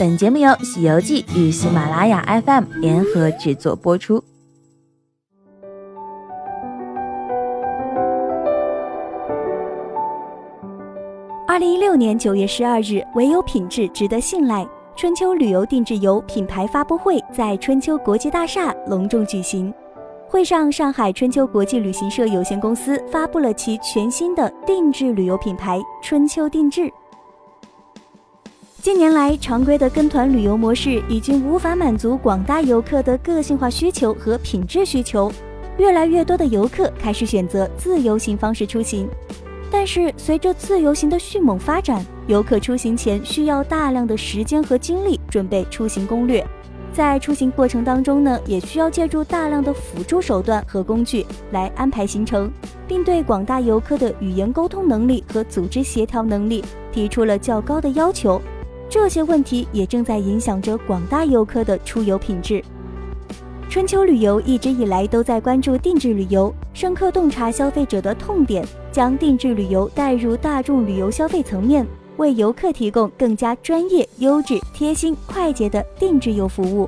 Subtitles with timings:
[0.00, 4.24] 本节目由《西游记》与喜马拉雅 FM 联合制作播出。
[11.46, 14.66] 二零一六年九月十二日，唯有品质值得信赖。
[14.96, 19.70] 春秋旅游定制游品牌发布会在春秋国际大厦隆重举行。
[20.26, 26.90] 会上，上海春秋国际旅行社有限公司发布了其全新的定制旅游品牌“春秋定制”。
[28.82, 35.30] 近年来，常规的跟团旅游模式已经无法满足广大游客的个性化需求和品质需求，
[35.76, 39.06] 越来越多的游客开始选择自由行方式出行。
[39.70, 46.42] 但是，随着自由行的迅猛发展，游客出行前需要大量的时间和精力准备出行攻略。
[46.90, 52.50] 在出行过程当中呢，也需要借助大量的辅助手段和工具来安排行程，
[52.88, 58.40] 并对广大游客的语言沟通能力和组织协调能力提出了较高的要求。
[58.90, 62.60] 这些问题也正在影响着广大游客的出游品质。
[63.68, 71.86] 春秋旅游一直以来都在关注定制旅游，深刻洞察消费者的痛点，将定制旅游带入大众旅游消费层面。
[72.16, 76.86] 为游客提供更加专业、优质、贴心、快捷的定制游服务。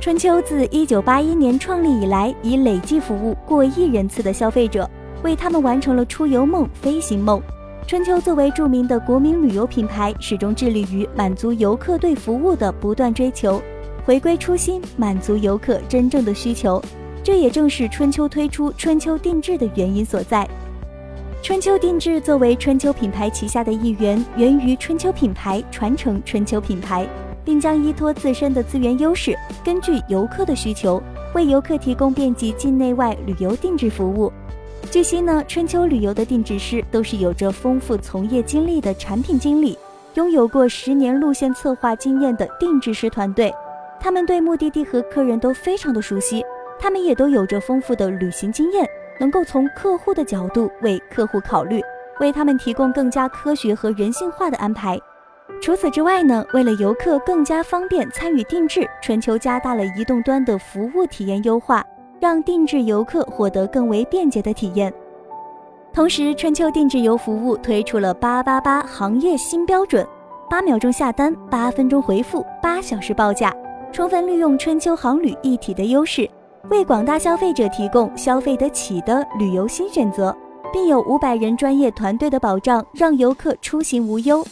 [0.00, 4.88] 春秋自一九八一年创立以来，已累计服务过亿人次的消费者，
[5.24, 7.42] 为他们完成了出游梦、飞行梦。
[7.90, 13.60] 春秋作为著名的国民旅游品牌，始终致力于满足游客对服务的不断追求，
[14.04, 16.80] 回归初心，满足游客真正的需求。
[17.20, 20.48] 这也正是春秋推出春秋定制的原因所在。
[21.42, 27.04] 春秋定制作为春秋品牌旗下的一员，源于春秋品牌传承春秋品牌，
[27.44, 31.02] 并将依托自身的资源优势，根据游客的需求，
[31.34, 34.32] 为游客提供遍及境内外旅游定制服务。
[34.90, 39.78] 据悉呢，春秋旅游的定制师都是有着丰富从业经历的产品经理，
[40.14, 43.54] 拥有过十年路线策划经验的定制师团队，
[44.00, 46.44] 他们对目的地和客人都非常的熟悉，
[46.76, 48.84] 他们也都有着丰富的旅行经验。
[49.20, 51.80] 能够从客户的角度为客户考虑，
[52.20, 54.98] 为他们提供更加科学和人性化的安排。
[55.60, 61.84] 除此之外呢，为了游客更加方便参与定制，春秋加大了移动端的服务体验优化，
[62.20, 64.92] 让定制游客获得更为便捷的体验。
[65.92, 70.06] 同时，春秋定制游服务推出了八八八行业新标准：
[70.48, 73.52] 八秒钟下单，八分钟回复，八小时报价，
[73.90, 76.28] 充分利用春秋航旅一体的优势。
[76.68, 80.36] 为广大消费者提供消费得起的旅游新选择，
[80.72, 84.44] 并有五百人专业团队的保障，让游客出行无忧。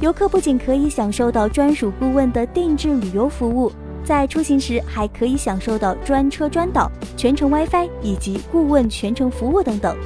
[0.00, 3.72] 游客不仅可以享受到专属顾问的定制旅游服务，
[4.04, 9.96] 在出行时还可以享受到专车专导、全程 WiFi 以及顾问全程服务等等。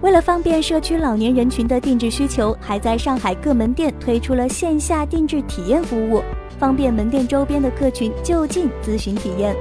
[0.00, 6.22] 为了方便社区老年人群的定制需求，还在上海各门店推出了线下定制体验服务，
[6.58, 9.54] 方便门店周边的客群就近咨询体验。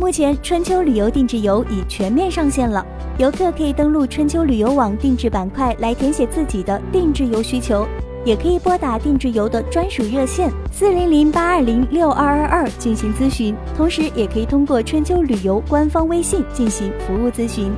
[0.00, 2.84] 目前，春秋旅游定制游已全面上线了。
[3.18, 7.86] 游客可以登录春秋旅游网定制板块来填写自己的定制游需求，
[8.24, 13.54] 也可以拨打定制游的专属热线四零零八二零六二二二进行咨询。
[13.76, 17.72] 同时，也可以通过春秋旅游官方微信进行服务咨询。